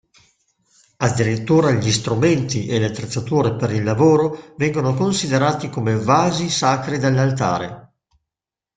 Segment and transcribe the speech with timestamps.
[0.97, 7.93] Addirittura, gli strumenti e le attrezzature per il lavoro vengono considerati come vasi sacri dell'altare.